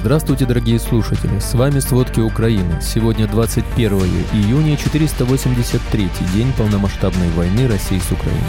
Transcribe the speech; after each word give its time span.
Здравствуйте, 0.00 0.46
дорогие 0.46 0.78
слушатели! 0.78 1.40
С 1.40 1.54
вами 1.54 1.80
«Сводки 1.80 2.20
Украины». 2.20 2.80
Сегодня 2.80 3.26
21 3.26 3.94
июня, 4.32 4.76
483 4.76 6.08
день 6.32 6.52
полномасштабной 6.56 7.28
войны 7.30 7.66
России 7.66 7.98
с 7.98 8.12
Украиной. 8.12 8.40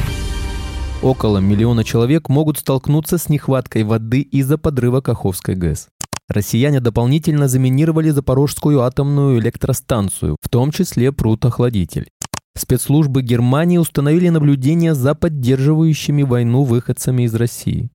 Около 1.01 1.39
миллиона 1.39 1.83
человек 1.83 2.29
могут 2.29 2.59
столкнуться 2.59 3.17
с 3.17 3.29
нехваткой 3.29 3.83
воды 3.83 4.21
из-за 4.21 4.59
подрыва 4.59 5.01
Каховской 5.01 5.55
ГЭС. 5.55 5.87
Россияне 6.27 6.81
дополнительно 6.81 7.47
заминировали 7.47 8.11
Запорожскую 8.11 8.81
атомную 8.81 9.39
электростанцию, 9.39 10.37
в 10.39 10.49
том 10.49 10.69
числе 10.69 11.11
пруд-охладитель. 11.11 12.09
Спецслужбы 12.55 13.23
Германии 13.23 13.79
установили 13.79 14.29
наблюдение 14.29 14.93
за 14.93 15.15
поддерживающими 15.15 16.21
войну 16.21 16.61
выходцами 16.61 17.23
из 17.23 17.33
России. 17.33 17.89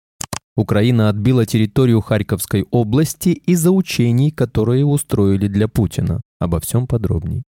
Украина 0.56 1.08
отбила 1.08 1.46
территорию 1.46 2.00
Харьковской 2.00 2.64
области 2.70 3.30
из-за 3.30 3.72
учений, 3.72 4.30
которые 4.30 4.84
устроили 4.84 5.48
для 5.48 5.66
Путина. 5.66 6.20
Обо 6.38 6.60
всем 6.60 6.86
подробней. 6.86 7.42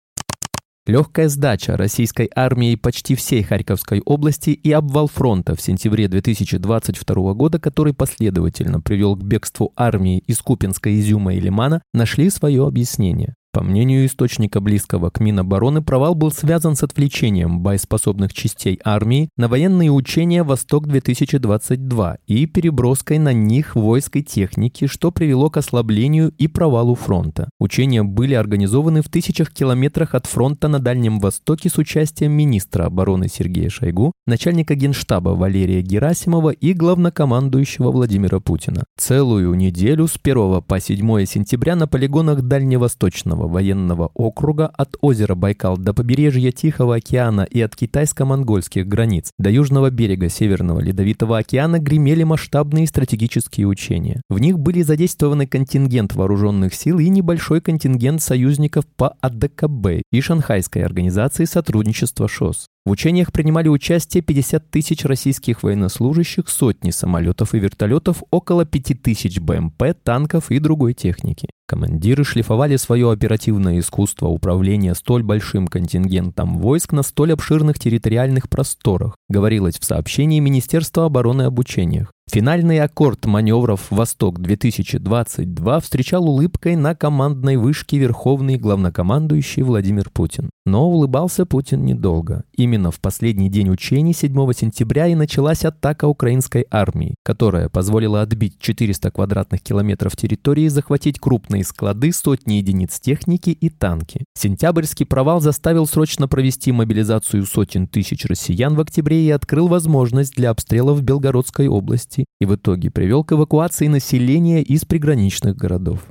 Легкая 0.87 1.27
сдача 1.27 1.75
российской 1.75 2.29
армии 2.33 2.75
почти 2.75 3.15
всей 3.15 3.43
Харьковской 3.43 4.01
области 4.05 4.51
и 4.51 4.71
обвал 4.71 5.07
фронта 5.07 5.55
в 5.55 5.61
сентябре 5.61 6.07
2022 6.07 7.33
года, 7.33 7.59
который 7.59 7.93
последовательно 7.93 8.81
привел 8.81 9.15
к 9.15 9.23
бегству 9.23 9.73
армии 9.75 10.19
из 10.19 10.39
Купинска, 10.39 10.97
Изюма 10.97 11.33
и 11.33 11.41
Лимана, 11.41 11.81
нашли 11.93 12.29
свое 12.29 12.65
объяснение. 12.65 13.35
По 13.57 13.63
мнению 13.63 14.05
источника 14.05 14.61
близкого 14.61 15.09
к 15.09 15.19
Минобороны, 15.19 15.81
провал 15.81 16.13
был 16.13 16.31
связан 16.31 16.75
с 16.75 16.83
отвлечением 16.83 17.61
боеспособных 17.61 18.31
частей 18.31 18.79
армии 18.83 19.29
на 19.35 19.47
военные 19.47 19.89
учения 19.89 20.43
«Восток-2022» 20.43 22.17
и 22.27 22.45
переброской 22.45 23.17
на 23.17 23.33
них 23.33 23.75
войск 23.75 24.17
и 24.17 24.23
техники, 24.23 24.85
что 24.85 25.09
привело 25.09 25.49
к 25.49 25.57
ослаблению 25.57 26.31
и 26.37 26.47
провалу 26.47 26.93
фронта. 26.93 27.49
Учения 27.59 28.03
были 28.03 28.35
организованы 28.35 29.01
в 29.01 29.09
тысячах 29.09 29.51
километрах 29.51 30.13
от 30.13 30.27
фронта 30.27 30.67
на 30.67 30.77
Дальнем 30.77 31.19
Востоке 31.19 31.69
с 31.69 31.79
участием 31.79 32.33
министра 32.33 32.85
обороны 32.85 33.27
Сергея 33.27 33.71
Шойгу, 33.71 34.11
начальника 34.27 34.75
генштаба 34.75 35.29
Валерия 35.29 35.81
Герасимова 35.81 36.51
и 36.51 36.73
главнокомандующего 36.73 37.89
Владимира 37.89 38.39
Путина. 38.39 38.83
Целую 38.99 39.55
неделю 39.55 40.05
с 40.05 40.19
1 40.21 40.61
по 40.61 40.79
7 40.79 41.25
сентября 41.25 41.75
на 41.75 41.87
полигонах 41.87 42.43
Дальневосточного 42.43 43.46
военного 43.47 44.11
округа 44.13 44.67
от 44.67 44.95
озера 45.01 45.35
Байкал 45.35 45.77
до 45.77 45.93
побережья 45.93 46.51
Тихого 46.51 46.95
океана 46.95 47.41
и 47.41 47.61
от 47.61 47.75
китайско-монгольских 47.75 48.87
границ 48.87 49.31
до 49.37 49.49
южного 49.49 49.89
берега 49.89 50.29
Северного 50.29 50.79
Ледовитого 50.79 51.37
океана 51.37 51.79
гремели 51.79 52.23
масштабные 52.23 52.87
стратегические 52.87 53.67
учения. 53.67 54.21
В 54.29 54.39
них 54.39 54.59
были 54.59 54.81
задействованы 54.81 55.47
контингент 55.47 56.13
вооруженных 56.13 56.73
сил 56.73 56.99
и 56.99 57.09
небольшой 57.09 57.61
контингент 57.61 58.21
союзников 58.21 58.85
по 58.95 59.15
АДКБ 59.21 60.03
и 60.11 60.21
Шанхайской 60.21 60.83
организации 60.83 61.45
сотрудничества 61.45 62.27
ШОС. 62.27 62.67
В 62.87 62.91
учениях 62.91 63.33
принимали 63.33 63.67
участие 63.67 64.23
50 64.23 64.71
тысяч 64.71 65.03
российских 65.03 65.61
военнослужащих, 65.61 66.47
сотни 66.47 66.91
самолетов 66.91 67.53
и 67.53 67.59
вертолетов, 67.59 68.23
около 68.31 68.63
5 68.63 69.01
тысяч 69.03 69.41
БМП, 69.41 69.93
танков 70.03 70.51
и 70.51 70.59
другой 70.59 70.93
техники. 70.93 71.49
Командиры 71.67 72.23
шлифовали 72.23 72.77
свое 72.77 73.11
оперативное 73.11 73.79
искусство 73.79 74.27
управления 74.27 74.95
столь 74.95 75.23
большим 75.23 75.67
контингентом 75.67 76.59
войск 76.59 76.93
на 76.93 77.03
столь 77.03 77.33
обширных 77.33 77.77
территориальных 77.77 78.47
просторах, 78.47 79.17
говорилось 79.27 79.77
в 79.77 79.83
сообщении 79.83 80.39
Министерства 80.39 81.03
обороны 81.03 81.41
обучениях. 81.41 82.13
Финальный 82.29 82.81
аккорд 82.81 83.25
маневров 83.25 83.89
«Восток-2022» 83.89 85.81
встречал 85.81 86.27
улыбкой 86.27 86.75
на 86.75 86.93
командной 86.93 87.55
вышке 87.55 87.97
верховный 87.97 88.57
главнокомандующий 88.57 89.63
Владимир 89.63 90.09
Путин. 90.09 90.49
Но 90.65 90.89
улыбался 90.89 91.45
Путин 91.45 91.85
недолго. 91.85 92.43
Именно 92.53 92.91
в 92.91 92.99
последний 92.99 93.49
день 93.49 93.69
учений 93.69 94.13
7 94.13 94.51
сентября 94.51 95.07
и 95.07 95.15
началась 95.15 95.63
атака 95.63 96.09
украинской 96.09 96.67
армии, 96.69 97.15
которая 97.23 97.69
позволила 97.69 98.21
отбить 98.21 98.59
400 98.59 99.09
квадратных 99.11 99.61
километров 99.61 100.17
территории, 100.17 100.67
захватить 100.67 101.21
крупные 101.21 101.63
склады, 101.63 102.11
сотни 102.11 102.55
единиц 102.55 102.99
техники 102.99 103.51
и 103.51 103.69
танки. 103.69 104.25
Сентябрьский 104.37 105.05
провал 105.05 105.39
заставил 105.39 105.87
срочно 105.87 106.27
провести 106.27 106.73
мобилизацию 106.73 107.45
сотен 107.45 107.87
тысяч 107.87 108.25
россиян 108.25 108.75
в 108.75 108.81
октябре 108.81 109.25
и 109.25 109.31
открыл 109.31 109.69
возможность 109.69 110.35
для 110.35 110.49
обстрелов 110.49 110.99
в 110.99 111.03
Белгородской 111.03 111.69
области 111.69 112.16
области 112.17 112.25
и 112.39 112.45
в 112.45 112.55
итоге 112.55 112.89
привел 112.89 113.23
к 113.23 113.33
эвакуации 113.33 113.87
населения 113.87 114.61
из 114.61 114.85
приграничных 114.85 115.55
городов. 115.55 116.07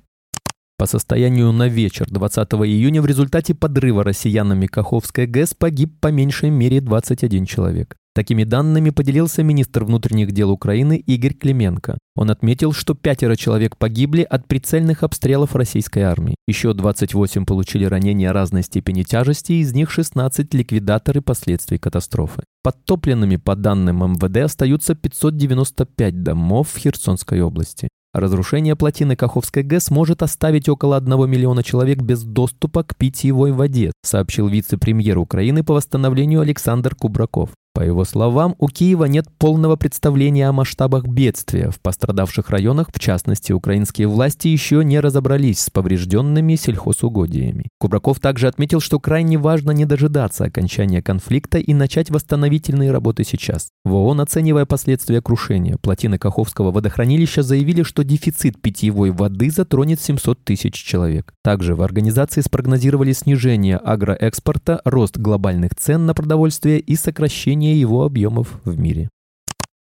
По 0.78 0.86
состоянию 0.86 1.52
на 1.52 1.68
вечер 1.68 2.06
20 2.10 2.48
июня 2.66 3.00
в 3.00 3.06
результате 3.06 3.54
подрыва 3.54 4.04
россиянами 4.04 4.66
Каховской 4.66 5.26
ГЭС 5.26 5.54
погиб 5.54 5.98
по 6.00 6.08
меньшей 6.08 6.50
мере 6.50 6.80
21 6.80 7.46
человек. 7.46 7.96
Такими 8.16 8.44
данными 8.44 8.88
поделился 8.88 9.42
министр 9.42 9.84
внутренних 9.84 10.32
дел 10.32 10.50
Украины 10.50 10.96
Игорь 10.96 11.34
Клименко. 11.34 11.98
Он 12.14 12.30
отметил, 12.30 12.72
что 12.72 12.94
пятеро 12.94 13.36
человек 13.36 13.76
погибли 13.76 14.22
от 14.22 14.48
прицельных 14.48 15.02
обстрелов 15.02 15.54
российской 15.54 15.98
армии. 15.98 16.34
Еще 16.48 16.72
28 16.72 17.44
получили 17.44 17.84
ранения 17.84 18.32
разной 18.32 18.62
степени 18.62 19.02
тяжести, 19.02 19.52
из 19.52 19.74
них 19.74 19.90
16 19.90 20.54
ликвидаторы 20.54 21.20
последствий 21.20 21.76
катастрофы. 21.76 22.44
Подтопленными, 22.62 23.36
по 23.36 23.54
данным 23.54 24.14
МВД, 24.14 24.38
остаются 24.38 24.94
595 24.94 26.22
домов 26.22 26.70
в 26.72 26.78
Херсонской 26.78 27.42
области. 27.42 27.88
Разрушение 28.14 28.76
плотины 28.76 29.14
Каховской 29.14 29.62
ГЭС 29.62 29.90
может 29.90 30.22
оставить 30.22 30.70
около 30.70 30.96
1 30.96 31.30
миллиона 31.30 31.62
человек 31.62 32.00
без 32.00 32.22
доступа 32.22 32.82
к 32.82 32.96
питьевой 32.96 33.52
воде, 33.52 33.92
сообщил 34.02 34.48
вице-премьер 34.48 35.18
Украины 35.18 35.62
по 35.62 35.74
восстановлению 35.74 36.40
Александр 36.40 36.94
Кубраков. 36.94 37.50
По 37.76 37.82
его 37.82 38.06
словам, 38.06 38.56
у 38.58 38.68
Киева 38.68 39.04
нет 39.04 39.26
полного 39.36 39.76
представления 39.76 40.48
о 40.48 40.52
масштабах 40.52 41.06
бедствия. 41.06 41.70
В 41.70 41.78
пострадавших 41.78 42.48
районах, 42.48 42.88
в 42.90 42.98
частности, 42.98 43.52
украинские 43.52 44.08
власти 44.08 44.48
еще 44.48 44.82
не 44.82 44.98
разобрались 44.98 45.60
с 45.60 45.68
поврежденными 45.68 46.54
сельхозугодиями. 46.54 47.68
Кубраков 47.78 48.18
также 48.18 48.48
отметил, 48.48 48.80
что 48.80 48.98
крайне 48.98 49.36
важно 49.36 49.72
не 49.72 49.84
дожидаться 49.84 50.44
окончания 50.44 51.02
конфликта 51.02 51.58
и 51.58 51.74
начать 51.74 52.08
восстановительные 52.08 52.92
работы 52.92 53.24
сейчас. 53.24 53.68
В 53.84 53.92
ООН, 53.92 54.22
оценивая 54.22 54.64
последствия 54.64 55.20
крушения 55.20 55.76
плотины 55.76 56.16
Каховского 56.16 56.70
водохранилища, 56.70 57.42
заявили, 57.42 57.82
что 57.82 58.04
дефицит 58.04 58.58
питьевой 58.58 59.10
воды 59.10 59.50
затронет 59.50 60.00
700 60.00 60.42
тысяч 60.42 60.72
человек. 60.82 61.34
Также 61.44 61.74
в 61.74 61.82
организации 61.82 62.40
спрогнозировали 62.40 63.12
снижение 63.12 63.76
агроэкспорта, 63.76 64.80
рост 64.86 65.18
глобальных 65.18 65.74
цен 65.74 66.06
на 66.06 66.14
продовольствие 66.14 66.80
и 66.80 66.96
сокращение 66.96 67.65
увеличения 67.66 67.80
его 67.80 68.04
объемов 68.04 68.60
в 68.64 68.78
мире. 68.78 69.08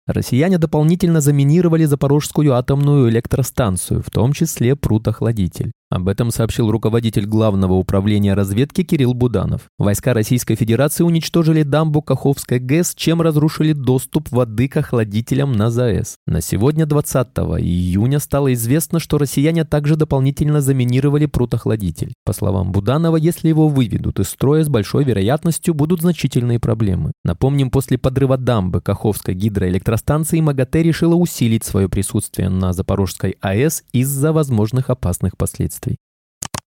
Россияне 0.07 0.57
дополнительно 0.57 1.21
заминировали 1.21 1.85
Запорожскую 1.85 2.53
атомную 2.53 3.09
электростанцию, 3.09 4.01
в 4.01 4.09
том 4.09 4.33
числе 4.33 4.75
пруд-охладитель. 4.75 5.71
Об 5.89 6.09
этом 6.09 6.31
сообщил 6.31 6.69
руководитель 6.69 7.25
Главного 7.25 7.73
управления 7.73 8.33
разведки 8.33 8.83
Кирилл 8.83 9.13
Буданов. 9.13 9.69
Войска 9.79 10.13
Российской 10.13 10.55
Федерации 10.55 11.05
уничтожили 11.05 11.63
дамбу 11.63 12.01
Каховской 12.01 12.59
ГЭС, 12.59 12.93
чем 12.93 13.21
разрушили 13.21 13.71
доступ 13.71 14.29
воды 14.29 14.67
к 14.67 14.75
охладителям 14.75 15.53
на 15.53 15.71
ЗАЭС. 15.71 16.17
На 16.25 16.41
сегодня, 16.41 16.85
20 16.85 17.27
июня, 17.59 18.19
стало 18.19 18.53
известно, 18.53 18.99
что 18.99 19.17
россияне 19.17 19.63
также 19.63 19.95
дополнительно 19.95 20.59
заминировали 20.59 21.25
пруд-охладитель. 21.25 22.13
По 22.25 22.33
словам 22.33 22.73
Буданова, 22.73 23.15
если 23.15 23.47
его 23.47 23.69
выведут 23.69 24.19
из 24.19 24.27
строя, 24.27 24.65
с 24.65 24.69
большой 24.69 25.05
вероятностью 25.05 25.73
будут 25.73 26.01
значительные 26.01 26.59
проблемы. 26.59 27.13
Напомним, 27.23 27.71
после 27.71 27.97
подрыва 27.97 28.35
дамбы 28.35 28.81
Каховской 28.81 29.35
гидроэлектростанции 29.35 30.41
МАГАТЭ 30.41 30.83
решила 30.83 31.15
усилить 31.15 31.63
свое 31.63 31.87
присутствие 31.87 32.49
на 32.49 32.73
Запорожской 32.73 33.37
АЭС 33.39 33.85
из-за 33.93 34.33
возможных 34.33 34.89
опасных 34.89 35.38
последствий 35.38 35.76
последствий. 35.77 35.97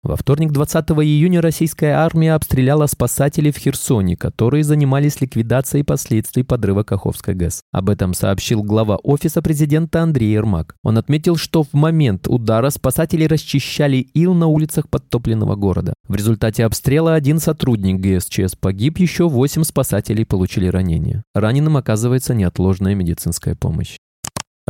Во 0.04 0.14
вторник 0.16 0.52
20 0.52 0.90
июня 0.90 1.42
российская 1.42 1.90
армия 1.90 2.34
обстреляла 2.34 2.86
спасателей 2.86 3.50
в 3.50 3.58
Херсоне, 3.58 4.16
которые 4.16 4.62
занимались 4.62 5.20
ликвидацией 5.20 5.82
последствий 5.82 6.44
подрыва 6.44 6.84
Каховской 6.84 7.34
ГЭС. 7.34 7.62
Об 7.72 7.90
этом 7.90 8.14
сообщил 8.14 8.62
глава 8.62 8.96
офиса 8.96 9.42
президента 9.42 10.00
Андрей 10.00 10.32
Ермак. 10.32 10.76
Он 10.84 10.98
отметил, 10.98 11.36
что 11.36 11.64
в 11.64 11.72
момент 11.72 12.28
удара 12.28 12.70
спасатели 12.70 13.24
расчищали 13.24 13.96
ил 13.96 14.34
на 14.34 14.46
улицах 14.46 14.88
подтопленного 14.88 15.56
города. 15.56 15.94
В 16.06 16.14
результате 16.14 16.64
обстрела 16.64 17.14
один 17.14 17.40
сотрудник 17.40 17.98
ГСЧС 18.00 18.54
погиб, 18.54 18.98
еще 18.98 19.28
восемь 19.28 19.64
спасателей 19.64 20.24
получили 20.24 20.68
ранения. 20.68 21.24
Раненым 21.34 21.76
оказывается 21.76 22.34
неотложная 22.34 22.94
медицинская 22.94 23.56
помощь. 23.56 23.96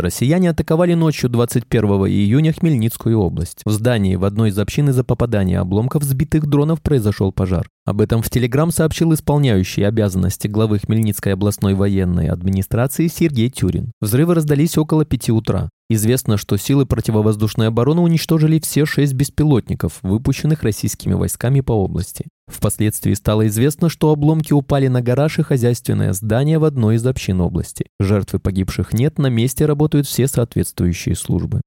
Россияне 0.01 0.51
атаковали 0.51 0.95
ночью 0.95 1.29
21 1.29 1.85
июня 2.07 2.53
Хмельницкую 2.53 3.19
область. 3.19 3.63
В 3.65 3.73
здании 3.73 4.15
в 4.15 4.25
одной 4.25 4.51
из 4.51 4.59
общин 4.61 4.89
из-за 4.91 5.03
попадания 5.03 5.59
обломков 5.59 6.05
сбитых 6.05 6.47
дронов 6.47 6.81
произошел 6.83 7.33
пожар. 7.33 7.69
Об 7.85 8.01
этом 8.01 8.23
в 8.23 8.31
Телеграм 8.31 8.71
сообщил 8.71 9.13
исполняющий 9.13 9.83
обязанности 9.83 10.47
главы 10.47 10.79
Хмельницкой 10.79 11.33
областной 11.33 11.75
военной 11.75 12.29
администрации 12.29 13.09
Сергей 13.09 13.51
Тюрин. 13.51 13.91
Взрывы 14.01 14.35
раздались 14.35 14.79
около 14.79 15.05
5 15.05 15.31
утра. 15.31 15.69
Известно, 15.91 16.37
что 16.37 16.57
силы 16.59 16.87
противовоздушной 16.87 17.67
обороны 17.67 18.03
уничтожили 18.03 18.61
все 18.61 18.87
шесть 18.87 19.15
беспилотников, 19.15 19.99
выпущенных 20.03 20.63
российскими 20.63 21.15
войсками 21.15 21.61
по 21.61 21.73
области. 21.73 22.27
Впоследствии 22.49 23.13
стало 23.13 23.47
известно, 23.47 23.89
что 23.89 24.11
обломки 24.11 24.53
упали 24.53 24.89
на 24.89 25.03
гараж 25.03 25.39
и 25.39 25.43
хозяйственное 25.43 26.13
здание 26.13 26.59
в 26.59 26.65
одной 26.65 26.97
из 26.97 27.07
общин 27.07 27.41
области. 27.41 27.87
Жертвы 28.01 28.39
погибших 28.41 28.93
нет, 28.93 29.19
на 29.19 29.29
месте 29.29 29.67
работают 29.67 30.07
все 30.07 30.27
соответствующие 30.27 31.15
службы. 31.15 31.61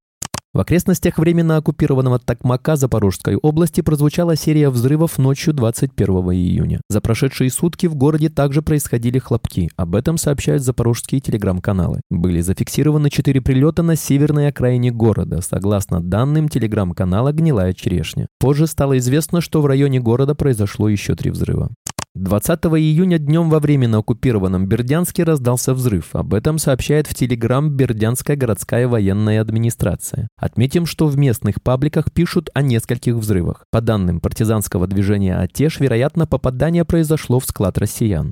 В 0.54 0.60
окрестностях 0.60 1.18
временно 1.18 1.56
оккупированного 1.56 2.20
Такмака 2.20 2.76
Запорожской 2.76 3.38
области 3.38 3.80
прозвучала 3.80 4.36
серия 4.36 4.70
взрывов 4.70 5.18
ночью 5.18 5.54
21 5.54 6.10
июня. 6.34 6.82
За 6.90 7.00
прошедшие 7.00 7.50
сутки 7.50 7.88
в 7.88 7.96
городе 7.96 8.28
также 8.28 8.62
происходили 8.62 9.18
хлопки. 9.18 9.70
Об 9.78 9.96
этом 9.96 10.18
сообщают 10.18 10.62
запорожские 10.62 11.22
телеграм-каналы. 11.22 12.02
Были 12.10 12.42
зафиксированы 12.42 13.10
четыре 13.10 13.40
прилета 13.40 13.82
на 13.82 13.96
северной 13.96 14.50
окраине 14.50 14.92
города, 14.92 15.40
согласно 15.42 16.02
данным 16.02 16.50
телеграм-канала 16.50 17.32
«Гнилая 17.32 17.72
черешня». 17.72 18.28
Позже 18.38 18.68
стало 18.68 18.98
известно, 18.98 19.40
что 19.40 19.62
в 19.62 19.66
районе 19.66 20.02
города 20.02 20.36
произошло 20.36 20.90
еще 20.90 21.16
три 21.16 21.32
взрыва. 21.32 21.70
20 22.16 22.66
июня 22.66 23.20
днем 23.20 23.50
во 23.50 23.60
временно 23.60 24.00
оккупированном 24.00 24.68
Бердянске 24.68 25.24
раздался 25.24 25.74
взрыв. 25.74 26.14
Об 26.14 26.34
этом 26.34 26.58
сообщает 26.58 27.08
в 27.08 27.16
Телеграм 27.16 27.70
Бердянская 27.70 28.36
городская 28.36 28.86
военная 28.90 29.40
администрация. 29.40 30.28
Отметим, 30.36 30.86
что 30.86 31.08
в 31.08 31.18
местных 31.18 31.64
пабликах 31.64 32.12
пишут 32.12 32.50
о 32.54 32.64
нескольких 32.64 33.16
взрывах. 33.16 33.64
По 33.72 33.80
данным 33.80 34.20
партизанского 34.20 34.88
движения 34.88 35.38
«Атеш», 35.38 35.80
вероятно, 35.80 36.28
попадание 36.28 36.84
произошло 36.84 37.40
в 37.40 37.46
склад 37.46 37.78
россиян. 37.78 38.32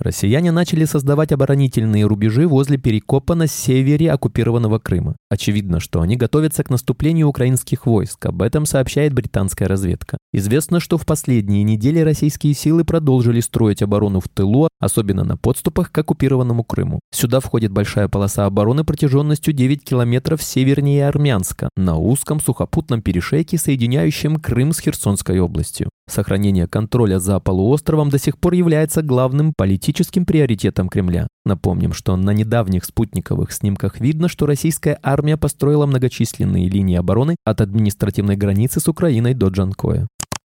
Россияне 0.00 0.52
начали 0.52 0.84
создавать 0.84 1.32
оборонительные 1.32 2.06
рубежи 2.06 2.46
возле 2.46 2.78
Перекопа 2.78 3.34
на 3.34 3.48
севере 3.48 4.12
оккупированного 4.12 4.78
Крыма. 4.78 5.16
Очевидно, 5.28 5.80
что 5.80 6.00
они 6.00 6.14
готовятся 6.14 6.62
к 6.62 6.70
наступлению 6.70 7.26
украинских 7.26 7.84
войск. 7.84 8.26
Об 8.26 8.42
этом 8.42 8.64
сообщает 8.64 9.12
британская 9.12 9.66
разведка. 9.66 10.16
Известно, 10.32 10.78
что 10.78 10.98
в 10.98 11.06
последние 11.06 11.64
недели 11.64 11.98
российские 11.98 12.54
силы 12.54 12.84
продолжили 12.84 13.40
строить 13.40 13.82
оборону 13.82 14.20
в 14.20 14.28
тылу, 14.28 14.68
особенно 14.78 15.24
на 15.24 15.36
подступах 15.36 15.90
к 15.90 15.98
оккупированному 15.98 16.62
Крыму. 16.62 17.00
Сюда 17.12 17.40
входит 17.40 17.72
большая 17.72 18.06
полоса 18.06 18.46
обороны 18.46 18.84
протяженностью 18.84 19.52
9 19.52 19.82
километров 19.82 20.44
севернее 20.44 21.08
Армянска, 21.08 21.70
на 21.76 21.96
узком 21.96 22.38
сухопутном 22.38 23.02
перешейке, 23.02 23.58
соединяющем 23.58 24.36
Крым 24.36 24.72
с 24.72 24.78
Херсонской 24.78 25.40
областью. 25.40 25.90
Сохранение 26.08 26.66
контроля 26.66 27.18
за 27.18 27.38
полуостровом 27.38 28.08
до 28.08 28.18
сих 28.18 28.38
пор 28.38 28.54
является 28.54 29.02
главным 29.02 29.52
политическим 29.54 30.24
приоритетом 30.24 30.88
Кремля. 30.88 31.28
Напомним, 31.44 31.92
что 31.92 32.16
на 32.16 32.30
недавних 32.30 32.84
спутниковых 32.86 33.52
снимках 33.52 34.00
видно, 34.00 34.28
что 34.28 34.46
российская 34.46 34.98
армия 35.02 35.36
построила 35.36 35.84
многочисленные 35.84 36.68
линии 36.68 36.96
обороны 36.96 37.36
от 37.44 37.60
административной 37.60 38.36
границы 38.36 38.80
с 38.80 38.88
Украиной 38.88 39.34
до 39.34 39.48
Джанкоя. 39.48 40.08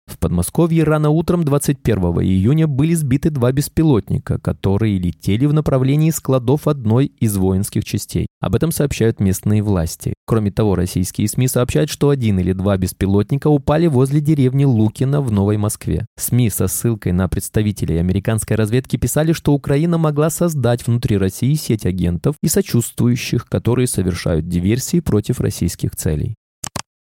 В 0.10 0.18
Подмосковье 0.18 0.84
рано 0.84 1.12
утром 1.12 1.44
21 1.44 1.98
июня 2.22 2.68
были 2.68 2.96
сбиты 2.96 3.30
два 3.30 3.52
беспилотника, 3.52 4.40
которые 4.40 4.98
летели 4.98 5.46
в 5.46 5.54
направлении 5.54 6.10
складов 6.10 6.68
одной 6.68 7.06
из 7.20 7.38
воинских 7.38 7.86
частей. 7.86 8.26
Об 8.42 8.56
этом 8.56 8.72
сообщают 8.72 9.20
местные 9.20 9.62
власти. 9.62 10.16
Кроме 10.26 10.52
того, 10.52 10.74
российские 10.74 11.28
СМИ 11.28 11.48
сообщают, 11.48 11.92
что 11.92 12.10
один 12.10 12.40
или 12.40 12.54
два 12.54 12.76
беспилотника 12.78 13.50
упали 13.50 13.86
возле 13.86 14.20
деревни 14.20 14.66
Лукино 14.66 15.22
в 15.22 15.32
Новой 15.32 15.58
Москве. 15.58 16.08
СМИ 16.18 16.50
со 16.50 16.68
ссылкой 16.68 17.12
на 17.12 17.30
представителей 17.30 17.98
американской 17.98 18.56
разведки 18.56 18.98
писали, 18.98 19.34
что 19.34 19.54
Украина 19.54 20.00
могла 20.00 20.32
создать 20.32 20.88
внутри 20.88 21.18
России 21.18 21.54
сеть 21.54 21.86
агентов 21.86 22.36
и 22.42 22.48
сочувствующих, 22.48 23.46
которые 23.46 23.88
совершают 23.88 24.48
диверсии 24.48 25.02
против 25.02 25.40
российских 25.40 25.96
целей. 25.96 26.36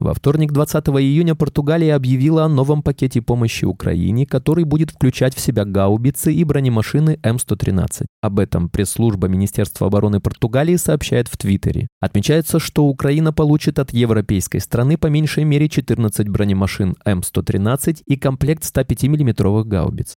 Во 0.01 0.15
вторник 0.15 0.51
20 0.51 0.88
июня 0.88 1.36
Португалия 1.36 1.94
объявила 1.94 2.45
о 2.45 2.50
новом 2.50 2.81
пакете 2.81 3.21
помощи 3.21 3.65
Украине, 3.65 4.25
который 4.25 4.63
будет 4.63 4.89
включать 4.89 5.36
в 5.36 5.39
себя 5.39 5.63
гаубицы 5.63 6.33
и 6.33 6.44
бронемашины 6.44 7.19
М113. 7.21 8.07
Об 8.24 8.39
этом 8.39 8.68
пресс-служба 8.68 9.27
Министерства 9.27 9.86
обороны 9.86 10.19
Португалии 10.19 10.75
сообщает 10.77 11.27
в 11.27 11.38
Твиттере. 11.38 11.88
Отмечается, 12.00 12.57
что 12.57 12.86
Украина 12.86 13.31
получит 13.31 13.77
от 13.77 13.94
европейской 13.94 14.57
страны 14.57 14.98
по 14.98 15.06
меньшей 15.06 15.44
мере 15.44 15.69
14 15.69 16.27
бронемашин 16.30 16.95
М113 17.06 18.01
и 18.04 18.15
комплект 18.18 18.63
105 18.63 19.04
миллиметровых 19.04 19.68
гаубиц. 19.68 20.15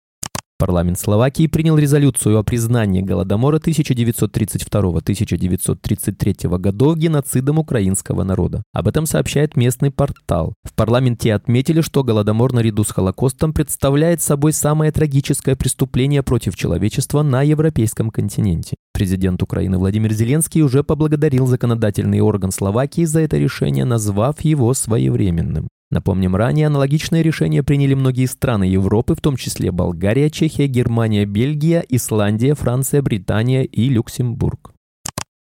Парламент 0.63 0.97
Словакии 0.97 1.49
принял 1.49 1.77
резолюцию 1.77 2.39
о 2.39 2.45
признании 2.45 3.03
Голодомора 3.03 3.59
1932-1933 3.59 6.57
годов 6.57 6.97
геноцидом 6.97 7.59
украинского 7.59 8.23
народа. 8.23 8.63
Об 8.73 8.87
этом 8.87 9.07
сообщает 9.07 9.57
местный 9.57 9.91
портал. 9.91 10.55
В 10.63 10.73
парламенте 10.73 11.35
отметили, 11.35 11.81
что 11.81 12.05
Голодомор 12.05 12.53
наряду 12.53 12.85
с 12.85 12.93
Холокостом 12.93 13.53
представляет 13.53 14.23
собой 14.23 14.53
самое 14.53 14.93
трагическое 14.93 15.57
преступление 15.57 16.23
против 16.23 16.55
человечества 16.55 17.25
на 17.25 17.43
европейском 17.43 18.11
континенте. 18.11 18.77
Президент 18.95 19.43
Украины 19.43 19.79
Владимир 19.79 20.13
Зеленский 20.13 20.63
уже 20.63 20.85
поблагодарил 20.85 21.49
законодательный 21.49 22.21
орган 22.21 22.53
Словакии 22.53 23.05
за 23.05 23.19
это 23.19 23.37
решение, 23.37 23.85
назвав 23.85 24.41
его 24.43 24.73
своевременным. 24.75 25.67
Напомним, 25.93 26.35
ранее 26.35 26.69
аналогичное 26.69 27.21
решение 27.21 27.63
приняли 27.63 27.93
многие 27.93 28.25
страны 28.25 28.65
Европы, 28.65 29.15
в 29.15 29.21
том 29.21 29.37
числе 29.37 29.71
Болгария, 29.71 30.31
Чехия, 30.31 30.67
Германия, 30.67 31.27
Бельгия, 31.27 31.85
Исландия, 31.87 32.55
Франция, 32.55 33.03
Британия 33.03 33.65
и 33.65 33.91
Люксембург. 33.91 34.73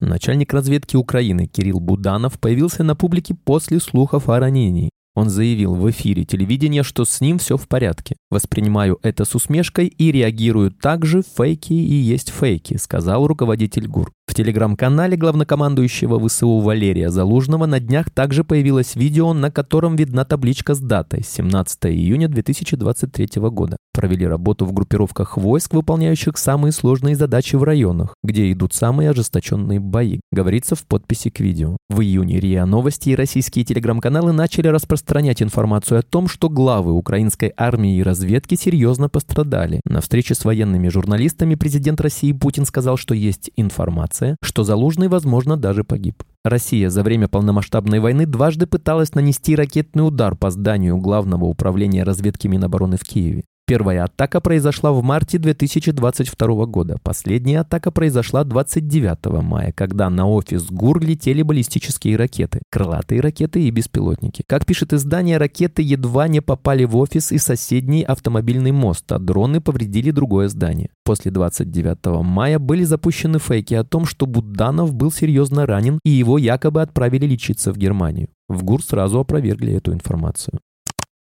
Начальник 0.01 0.55
разведки 0.55 0.97
Украины 0.97 1.47
Кирилл 1.47 1.81
Буданов 1.81 2.41
появился 2.41 2.83
на 2.83 2.97
публике 2.97 3.35
после 3.35 3.79
слухов 3.79 4.31
о 4.31 4.41
ранении. 4.41 4.89
Он 5.15 5.29
заявил 5.29 5.75
в 5.75 5.91
эфире 5.91 6.25
телевидения, 6.25 6.83
что 6.83 7.05
с 7.05 7.21
ним 7.21 7.37
все 7.37 7.59
в 7.59 7.69
порядке. 7.69 8.17
«Воспринимаю 8.31 8.99
это 9.03 9.27
с 9.27 9.35
усмешкой 9.35 9.89
и 9.89 10.11
реагирую 10.11 10.71
так 10.71 11.05
же, 11.05 11.23
фейки 11.37 11.75
и 11.75 11.95
есть 11.95 12.31
фейки», 12.31 12.79
сказал 12.79 13.27
руководитель 13.27 13.87
ГУР. 13.87 14.13
Телеграм-канале 14.39 15.17
главнокомандующего 15.17 16.25
ВСУ 16.29 16.61
Валерия 16.61 17.11
Залужного 17.11 17.67
на 17.67 17.81
днях 17.81 18.09
также 18.09 18.45
появилось 18.45 18.95
видео, 18.95 19.33
на 19.33 19.51
котором 19.51 19.97
видна 19.97 20.25
табличка 20.25 20.75
с 20.75 20.79
датой 20.79 21.25
17 21.25 21.87
июня 21.87 22.29
2023 22.29 23.43
года. 23.51 23.79
Провели 23.93 24.25
работу 24.29 24.65
в 24.65 24.73
группировках 24.73 25.37
войск, 25.37 25.75
выполняющих 25.75 26.39
самые 26.39 26.71
сложные 26.71 27.17
задачи 27.17 27.57
в 27.57 27.65
районах, 27.65 28.15
где 28.23 28.53
идут 28.53 28.75
самые 28.75 29.11
ожесточенные 29.11 29.81
бои, 29.81 30.21
говорится 30.31 30.77
в 30.77 30.87
подписи 30.87 31.31
к 31.31 31.41
видео. 31.41 31.77
В 31.89 32.01
июне 32.01 32.39
РИА 32.39 32.65
Новости 32.65 33.09
и 33.09 33.17
российские 33.17 33.65
телеграм-каналы 33.65 34.31
начали 34.31 34.69
распространять 34.69 35.43
информацию 35.43 35.99
о 35.99 36.03
том, 36.03 36.29
что 36.29 36.49
главы 36.49 36.93
украинской 36.93 37.53
армии 37.57 37.97
и 37.97 38.05
разведки 38.05 38.55
серьезно 38.55 39.09
пострадали. 39.09 39.81
На 39.85 40.01
встрече 40.01 40.37
с 40.37 40.45
военными 40.45 40.87
журналистами 40.87 41.57
президент 41.57 42.01
России 42.01 42.31
Путин 42.31 42.67
сказал, 42.67 42.99
что 42.99 43.15
есть 43.15 43.51
информация, 43.57 44.28
что 44.43 44.65
Залужный, 44.65 45.09
возможно, 45.09 45.57
даже 45.57 45.85
погиб. 45.85 46.23
Россия 46.45 46.91
за 46.91 47.03
время 47.03 47.29
полномасштабной 47.29 48.01
войны 48.01 48.27
дважды 48.27 48.67
пыталась 48.67 49.15
нанести 49.15 49.55
ракетный 49.55 50.07
удар 50.07 50.37
по 50.37 50.51
зданию 50.51 50.97
Главного 50.99 51.45
управления 51.45 52.05
разведки 52.05 52.47
Минобороны 52.47 52.97
в 52.97 53.05
Киеве. 53.05 53.45
Первая 53.69 54.05
атака 54.05 54.41
произошла 54.41 54.93
в 54.93 55.03
марте 55.03 55.37
2022 55.37 56.65
года. 56.65 56.97
Последняя 57.03 57.61
атака 57.61 57.91
произошла 57.91 58.43
29 58.43 59.43
мая, 59.43 59.73
когда 59.73 60.09
на 60.09 60.27
офис 60.27 60.65
ГУР 60.71 61.03
летели 61.03 61.43
баллистические 61.43 62.17
ракеты, 62.17 62.63
крылатые 62.71 63.21
ракеты 63.21 63.61
и 63.61 63.71
беспилотники. 63.71 64.43
Как 64.47 64.65
пишет 64.65 64.95
издание, 64.95 65.37
ракеты 65.37 65.83
едва 65.83 66.29
не 66.29 66.41
попали 66.41 66.85
в 66.85 66.97
офис 66.97 67.31
и 67.31 67.37
соседний 67.37 68.05
автомобильный 68.05 68.73
мост, 68.73 69.13
а 69.13 69.19
дроны 69.19 69.61
повредили 69.61 70.13
другое 70.13 70.49
здание. 70.49 70.89
После 71.05 71.31
29 71.31 72.25
мая 72.25 72.59
были 72.59 72.85
запущены 72.85 73.39
фейки 73.39 73.75
о 73.75 73.85
том, 73.85 74.07
что 74.07 74.25
Буданов 74.25 74.95
был 74.95 75.13
серьезно 75.13 75.67
ранен 75.67 75.99
и 76.07 76.11
его 76.11 76.39
якобы 76.39 76.81
отправили 76.81 77.27
лечиться 77.27 77.71
в 77.75 77.77
Германию. 77.77 78.29
В 78.49 78.65
ГУР 78.65 78.83
сразу 78.83 79.21
опровергли 79.21 79.75
эту 79.75 79.93
информацию. 79.93 80.59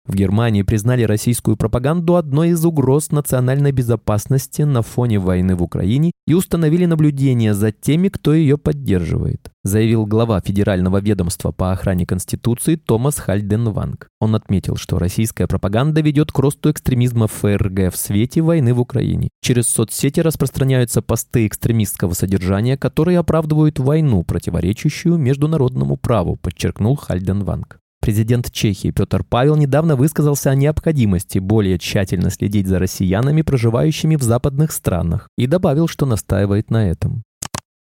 В 0.06 0.16
Германии 0.16 0.64
признали 0.64 1.04
российскую 1.04 1.56
пропаганду 1.56 2.18
одной 2.18 2.50
из 2.50 2.66
угроз 2.66 3.12
национальной 3.12 3.72
безопасности 3.72 4.64
на 4.64 4.82
фоне 4.82 5.18
войны 5.18 5.56
в 5.56 5.64
Украине 5.64 6.12
и 6.28 6.34
установили 6.34 6.86
наблюдение 6.86 7.54
за 7.54 7.72
теми, 7.72 8.10
кто 8.10 8.34
ее 8.34 8.58
поддерживает, 8.58 9.50
заявил 9.64 10.06
глава 10.06 10.42
Федерального 10.42 11.00
ведомства 11.00 11.54
по 11.54 11.72
охране 11.72 12.06
Конституции 12.06 12.76
Томас 12.76 13.18
Хальденванг. 13.18 14.10
Он 14.20 14.36
отметил, 14.36 14.76
что 14.76 15.00
российская 15.00 15.48
пропаганда 15.48 16.02
ведет 16.02 16.34
к 16.34 16.40
росту 16.40 16.70
экстремизма 16.70 17.28
ФРГ 17.28 17.94
в 17.94 17.96
свете 17.96 18.42
войны 18.42 18.74
в 18.74 18.82
Украине. 18.82 19.30
Через 19.42 19.70
соцсети 19.70 20.20
распространяются 20.20 21.02
посты 21.02 21.48
экстремистского 21.48 22.12
содержания, 22.12 22.76
которые 22.78 23.20
оправдывают 23.20 23.80
войну, 23.80 24.24
противоречащую 24.24 25.18
международному 25.18 25.96
праву, 25.96 26.36
подчеркнул 26.36 26.98
Хальденванг. 26.98 27.80
Президент 28.04 28.52
Чехии 28.52 28.92
Петр 28.92 29.24
Павел 29.24 29.56
недавно 29.56 29.96
высказался 29.96 30.52
о 30.52 30.56
необходимости 30.56 31.40
более 31.40 31.80
тщательно 31.80 32.32
следить 32.32 32.68
за 32.68 32.78
россиянами, 32.78 33.44
проживающими 33.44 34.18
в 34.18 34.22
западных 34.22 34.74
странах, 34.74 35.30
и 35.38 35.48
добавил, 35.48 35.88
что 35.88 36.06
настаивает 36.06 36.70
на 36.70 36.90
этом. 36.90 37.24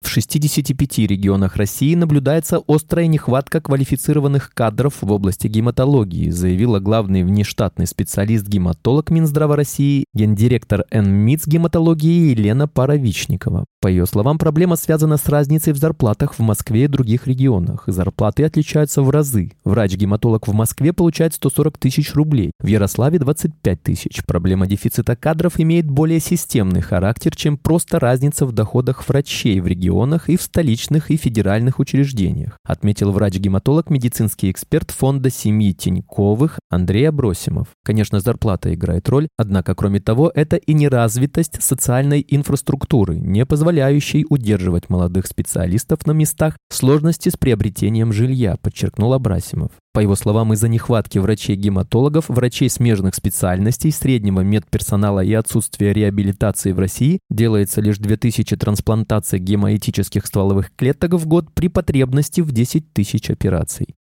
В 0.02 0.08
65 0.08 0.98
регионах 1.00 1.56
России 1.56 1.94
наблюдается 1.94 2.62
острая 2.66 3.08
нехватка 3.08 3.60
квалифицированных 3.60 4.54
кадров 4.54 4.94
в 5.02 5.12
области 5.12 5.48
гематологии, 5.48 6.30
заявила 6.30 6.80
главный 6.80 7.22
внештатный 7.22 7.86
специалист-гематолог 7.86 9.10
Минздрава 9.10 9.54
России, 9.54 10.06
гендиректор 10.14 10.86
НМИЦ 10.92 11.46
гематологии 11.46 12.30
Елена 12.30 12.66
Паровичникова. 12.66 13.66
По 13.86 13.88
ее 13.88 14.04
словам, 14.04 14.36
проблема 14.36 14.74
связана 14.74 15.16
с 15.16 15.28
разницей 15.28 15.72
в 15.72 15.76
зарплатах 15.76 16.34
в 16.34 16.40
Москве 16.40 16.86
и 16.86 16.88
других 16.88 17.28
регионах. 17.28 17.84
Зарплаты 17.86 18.42
отличаются 18.42 19.00
в 19.00 19.10
разы. 19.10 19.52
Врач-гематолог 19.64 20.48
в 20.48 20.52
Москве 20.52 20.92
получает 20.92 21.34
140 21.34 21.78
тысяч 21.78 22.12
рублей, 22.14 22.50
в 22.58 22.66
Ярославе 22.66 23.20
25 23.20 23.82
тысяч. 23.84 24.24
Проблема 24.26 24.66
дефицита 24.66 25.14
кадров 25.14 25.60
имеет 25.60 25.88
более 25.88 26.18
системный 26.18 26.80
характер, 26.80 27.36
чем 27.36 27.56
просто 27.56 28.00
разница 28.00 28.44
в 28.44 28.50
доходах 28.50 29.08
врачей 29.08 29.60
в 29.60 29.68
регионах 29.68 30.28
и 30.30 30.36
в 30.36 30.42
столичных 30.42 31.12
и 31.12 31.16
федеральных 31.16 31.78
учреждениях, 31.78 32.58
отметил 32.64 33.12
врач-гематолог, 33.12 33.88
медицинский 33.88 34.50
эксперт 34.50 34.90
фонда 34.90 35.30
семьи 35.30 35.72
Тиньковых 35.72 36.58
Андрей 36.70 37.08
Абросимов. 37.08 37.68
Конечно, 37.84 38.18
зарплата 38.18 38.74
играет 38.74 39.08
роль, 39.08 39.28
однако, 39.38 39.76
кроме 39.76 40.00
того, 40.00 40.32
это 40.34 40.56
и 40.56 40.74
неразвитость 40.74 41.62
социальной 41.62 42.26
инфраструктуры, 42.28 43.14
не 43.14 43.46
позволяющей 43.76 44.24
удерживать 44.30 44.88
молодых 44.88 45.26
специалистов 45.26 46.06
на 46.06 46.12
местах, 46.12 46.56
сложности 46.70 47.28
с 47.28 47.36
приобретением 47.36 48.10
жилья, 48.10 48.56
подчеркнул 48.56 49.12
Абрасимов. 49.12 49.70
По 49.92 50.00
его 50.00 50.16
словам, 50.16 50.54
из-за 50.54 50.68
нехватки 50.68 51.18
врачей-гематологов, 51.18 52.28
врачей 52.28 52.70
смежных 52.70 53.14
специальностей, 53.14 53.92
среднего 53.92 54.40
медперсонала 54.40 55.22
и 55.22 55.34
отсутствия 55.34 55.92
реабилитации 55.92 56.72
в 56.72 56.78
России 56.78 57.18
делается 57.28 57.82
лишь 57.82 57.98
2000 57.98 58.56
трансплантаций 58.56 59.38
гемоэтических 59.38 60.24
стволовых 60.24 60.70
клеток 60.74 61.12
в 61.12 61.26
год 61.26 61.52
при 61.52 61.68
потребности 61.68 62.40
в 62.40 62.52
10 62.52 62.94
тысяч 62.94 63.28
операций. 63.28 63.95